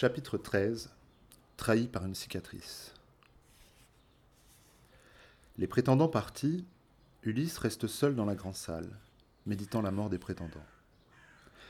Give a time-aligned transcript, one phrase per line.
[0.00, 0.90] Chapitre 13
[1.56, 2.94] Trahi par une cicatrice.
[5.56, 6.64] Les prétendants partis,
[7.24, 8.88] Ulysse reste seul dans la grande salle,
[9.44, 10.64] méditant la mort des prétendants.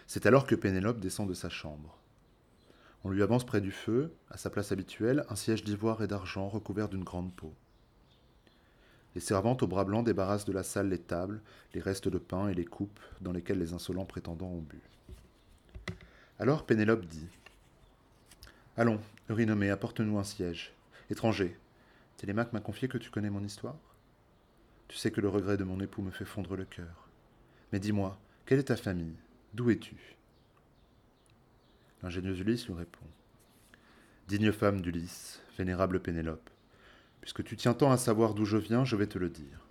[0.06, 1.96] C'est alors que Pénélope descend de sa chambre.
[3.02, 6.50] On lui avance près du feu, à sa place habituelle, un siège d'ivoire et d'argent
[6.50, 7.54] recouvert d'une grande peau.
[9.14, 11.40] Les servantes au bras blanc débarrassent de la salle les tables,
[11.72, 14.82] les restes de pain et les coupes dans lesquelles les insolents prétendants ont bu.
[16.40, 17.26] Alors Pénélope dit
[18.78, 20.72] Allons, Eurynome, apporte-nous un siège.
[21.10, 21.58] Étranger,
[22.16, 23.74] Télémaque m'a confié que tu connais mon histoire
[24.86, 27.08] Tu sais que le regret de mon époux me fait fondre le cœur.
[27.72, 28.16] Mais dis-moi,
[28.46, 29.16] quelle est ta famille?
[29.52, 29.96] D'où es-tu?
[32.04, 33.04] L'ingénieuse Ulysse lui répond
[34.28, 36.48] Digne femme d'Ulysse, vénérable Pénélope,
[37.20, 39.66] puisque tu tiens tant à savoir d'où je viens, je vais te le dire.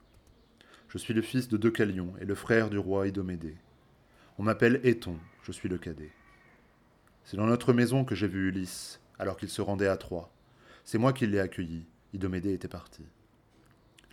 [0.90, 3.56] Je suis le fils de Deucalion et le frère du roi Idomédée.
[4.38, 6.12] On m'appelle Éton, je suis le cadet.
[7.28, 10.32] C'est dans notre maison que j'ai vu Ulysse, alors qu'il se rendait à Troie.
[10.84, 13.04] C'est moi qui l'ai accueilli, Idomédée était parti.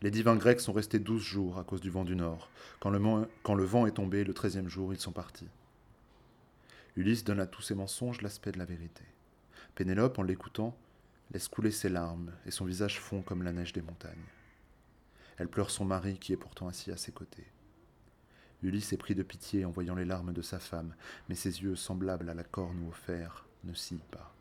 [0.03, 2.51] Les divins grecs sont restés douze jours à cause du vent du nord.
[2.81, 5.49] Quand le, vent est tombé, le treizième jour, ils sont partis.
[6.97, 9.05] Ulysse donne à tous ces mensonges l'aspect de la vérité.
[9.75, 10.77] Pénélope, en l'écoutant,
[11.33, 14.29] laisse couler ses larmes, et son visage fond comme la neige des montagnes.
[15.39, 17.47] Elle pleure son mari qui est pourtant assis à ses côtés.
[18.63, 20.95] Ulysse est pris de pitié en voyant les larmes de sa femme,
[21.29, 24.34] mais ses yeux, semblables à la corne ou au fer, ne scillent pas.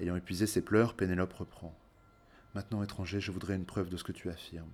[0.00, 1.78] Ayant épuisé ses pleurs, Pénélope reprend.
[2.54, 4.72] Maintenant, étranger, je voudrais une preuve de ce que tu affirmes.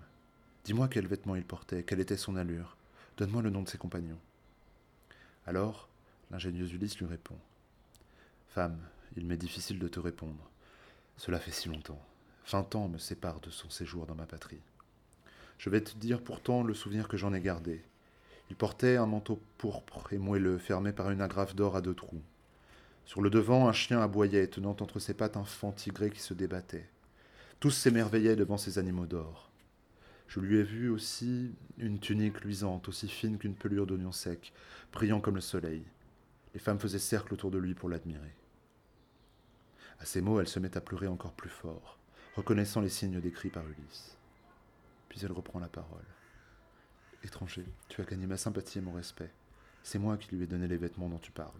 [0.64, 2.76] Dis-moi quels vêtements il portait, quelle était son allure.
[3.16, 4.20] Donne-moi le nom de ses compagnons.
[5.44, 5.88] Alors,
[6.30, 7.38] l'ingénieuse Ulysse lui répond.
[8.48, 8.78] Femme,
[9.16, 10.48] il m'est difficile de te répondre.
[11.16, 12.00] Cela fait si longtemps.
[12.48, 14.62] Vingt ans me séparent de son séjour dans ma patrie.
[15.58, 17.82] Je vais te dire pourtant le souvenir que j'en ai gardé.
[18.50, 22.22] Il portait un manteau pourpre et moelleux, fermé par une agrafe d'or à deux trous.
[23.06, 26.34] Sur le devant, un chien aboyait, tenant entre ses pattes un fan tigré qui se
[26.34, 26.88] débattait.
[27.60, 29.48] Tous s'émerveillaient devant ces animaux d'or.
[30.26, 34.52] Je lui ai vu aussi une tunique luisante, aussi fine qu'une pelure d'oignon sec,
[34.92, 35.84] brillant comme le soleil.
[36.52, 38.34] Les femmes faisaient cercle autour de lui pour l'admirer.
[40.00, 41.98] À ces mots, elle se met à pleurer encore plus fort,
[42.34, 44.16] reconnaissant les signes décrits par Ulysse.
[45.08, 46.04] Puis elle reprend la parole.
[47.22, 49.30] Étranger, tu as gagné ma sympathie et mon respect.
[49.84, 51.52] C'est moi qui lui ai donné les vêtements dont tu parles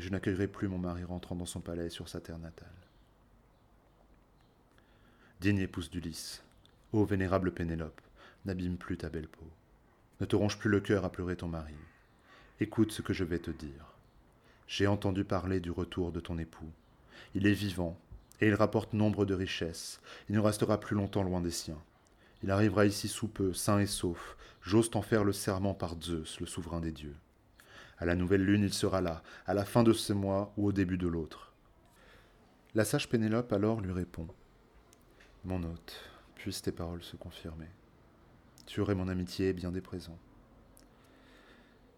[0.00, 2.68] je n'accueillerai plus mon mari rentrant dans son palais sur sa terre natale.
[5.40, 6.42] Digne épouse d'Ulysse,
[6.92, 8.00] ô vénérable Pénélope,
[8.44, 9.46] n'abîme plus ta belle peau.
[10.20, 11.74] Ne te ronge plus le cœur à pleurer ton mari.
[12.60, 13.94] Écoute ce que je vais te dire.
[14.66, 16.70] J'ai entendu parler du retour de ton époux.
[17.34, 17.98] Il est vivant,
[18.40, 20.00] et il rapporte nombre de richesses.
[20.28, 21.82] Il ne restera plus longtemps loin des siens.
[22.42, 24.36] Il arrivera ici sous peu, sain et sauf.
[24.62, 27.16] J'ose t'en faire le serment par Zeus, le souverain des dieux.
[28.00, 30.72] À la nouvelle lune, il sera là, à la fin de ce mois ou au
[30.72, 31.52] début de l'autre.
[32.74, 34.26] La sage Pénélope alors lui répond
[35.44, 37.68] Mon hôte, puissent tes paroles se confirmer.
[38.64, 40.18] Tu aurais mon amitié bien des présents.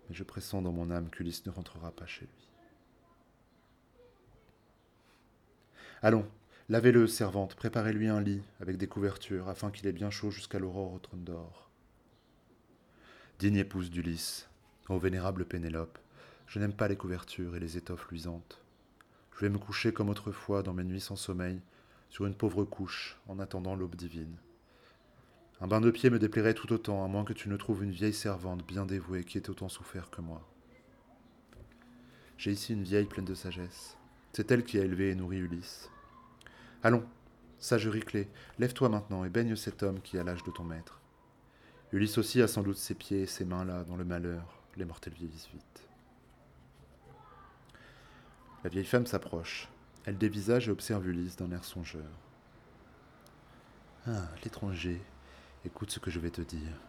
[0.09, 2.49] Mais je pressens dans mon âme qu'Ulysse ne rentrera pas chez lui.
[6.03, 6.29] Allons,
[6.69, 10.95] lavez-le, servante, préparez-lui un lit avec des couvertures, afin qu'il ait bien chaud jusqu'à l'aurore
[10.95, 11.71] au trône d'or.
[13.39, 14.49] Digne épouse d'Ulysse,
[14.89, 15.97] Ô vénérable Pénélope,
[16.49, 18.61] je n'aime pas les couvertures et les étoffes luisantes.
[19.33, 21.61] Je vais me coucher comme autrefois dans mes nuits sans sommeil,
[22.11, 24.37] sur une pauvre couche, en attendant l'aube divine.
[25.61, 27.93] Un bain de pied me déplairait tout autant, à moins que tu ne trouves une
[27.93, 30.43] vieille servante bien dévouée qui ait autant souffert que moi.
[32.37, 33.97] J'ai ici une vieille pleine de sagesse.
[34.33, 35.91] C'est elle qui a élevé et nourri Ulysse.
[36.83, 37.05] Allons,
[37.61, 38.29] sage Riclé,
[38.59, 41.01] lève-toi maintenant et baigne cet homme qui a l'âge de ton maître.
[41.93, 44.85] Ulysse aussi a sans doute ses pieds et ses mains là, dans le malheur, les
[44.85, 45.89] mortels vieillissent vite.
[48.65, 49.69] La vieille femme s'approche.
[50.05, 52.11] Elle dévisage et observe Ulysse d'un air songeur.
[54.07, 55.01] Ah, l'étranger,
[55.65, 56.81] écoute ce que je vais te dire.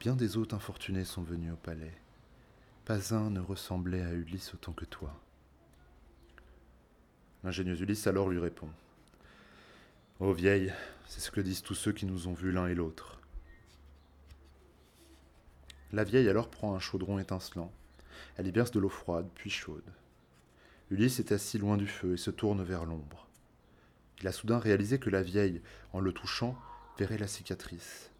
[0.00, 1.96] Bien des hôtes infortunés sont venus au palais.
[2.84, 5.20] Pas un ne ressemblait à Ulysse autant que toi.
[7.42, 8.70] L'ingénieux Ulysse alors lui répond.
[10.20, 10.72] Ô vieille,
[11.06, 13.20] c'est ce que disent tous ceux qui nous ont vus l'un et l'autre.
[15.94, 17.70] La vieille alors prend un chaudron étincelant.
[18.36, 19.92] Elle y verse de l'eau froide, puis chaude.
[20.90, 23.28] Ulysse est assis loin du feu et se tourne vers l'ombre.
[24.20, 25.62] Il a soudain réalisé que la vieille,
[25.92, 26.58] en le touchant,
[26.98, 28.10] verrait la cicatrice,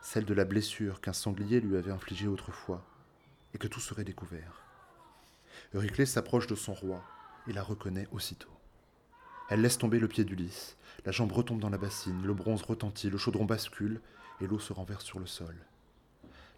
[0.00, 2.86] celle de la blessure qu'un sanglier lui avait infligée autrefois,
[3.54, 4.62] et que tout serait découvert.
[5.74, 7.02] Euryclée s'approche de son roi
[7.48, 8.56] et la reconnaît aussitôt.
[9.48, 13.10] Elle laisse tomber le pied d'Ulysse, la jambe retombe dans la bassine, le bronze retentit,
[13.10, 14.00] le chaudron bascule,
[14.40, 15.56] et l'eau se renverse sur le sol.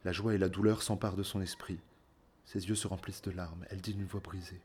[0.05, 1.79] La joie et la douleur s'emparent de son esprit.
[2.45, 3.65] Ses yeux se remplissent de larmes.
[3.71, 4.61] Elle dit d'une voix brisée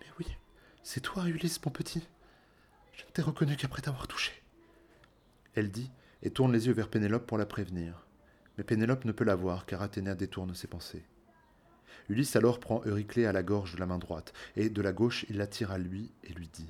[0.00, 0.26] Mais oui,
[0.82, 2.06] c'est toi, Ulysse, mon petit.
[2.92, 4.32] Je ne t'ai reconnu qu'après t'avoir touché.
[5.54, 5.90] Elle dit
[6.22, 8.06] et tourne les yeux vers Pénélope pour la prévenir.
[8.56, 11.04] Mais Pénélope ne peut la voir car Athéna détourne ses pensées.
[12.08, 15.24] Ulysse alors prend Euryclée à la gorge de la main droite, et de la gauche
[15.28, 16.68] il l'attire à lui et lui dit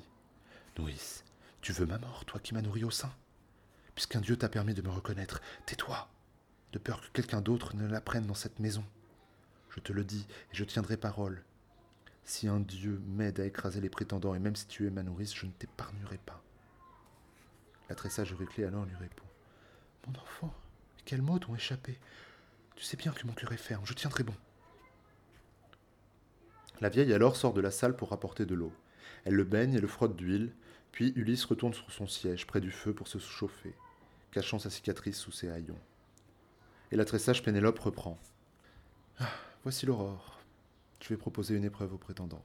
[0.77, 1.23] Nourrice,
[1.61, 3.13] tu veux ma mort, toi qui m'as nourri au sein?
[3.95, 6.09] Puisqu'un Dieu t'a permis de me reconnaître, tais-toi,
[6.75, 8.83] de peur que quelqu'un d'autre ne la prenne dans cette maison.
[9.69, 11.41] Je te le dis, et je tiendrai parole.
[12.25, 15.33] Si un Dieu m'aide à écraser les prétendants, et même si tu es ma nourrice,
[15.33, 16.43] je ne t'épargnerai pas.
[17.87, 19.23] La tressage Euryclée alors lui répond
[20.05, 20.53] Mon enfant,
[21.05, 21.97] quels mots t'ont échappé?
[22.75, 24.35] Tu sais bien que mon cœur est ferme, je tiendrai bon.
[26.81, 28.73] La vieille alors sort de la salle pour rapporter de l'eau.
[29.23, 30.51] Elle le baigne et le frotte d'huile,
[30.91, 33.73] puis Ulysse retourne sur son siège près du feu pour se chauffer,
[34.31, 35.79] cachant sa cicatrice sous ses haillons.
[36.91, 38.17] Et la tressage Pénélope reprend.
[39.19, 39.29] Ah,
[39.63, 40.39] voici l'aurore.
[41.01, 42.43] Je vais proposer une épreuve aux prétendants.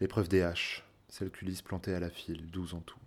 [0.00, 2.98] L'épreuve des haches, celle qu'Ulysse plantait à la file, douze en tout.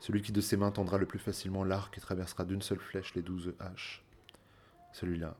[0.00, 3.14] Celui qui de ses mains tendra le plus facilement l'arc et traversera d'une seule flèche
[3.14, 4.02] les douze haches.
[4.92, 5.36] Celui-là,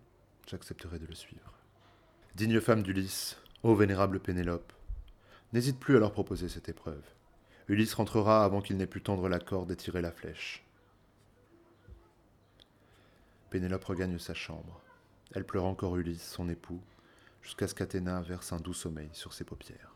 [0.47, 1.53] j'accepterai de le suivre.
[2.35, 4.73] Digne femme d'Ulysse, ô vénérable Pénélope,
[5.53, 7.03] n'hésite plus à leur proposer cette épreuve.
[7.69, 10.65] Ulysse rentrera avant qu'il n'ait pu tendre la corde et tirer la flèche.
[13.53, 14.81] Pénélope regagne sa chambre.
[15.35, 16.81] Elle pleure encore Ulysse, son époux,
[17.43, 19.92] jusqu'à ce qu'Athéna verse un doux sommeil sur ses paupières.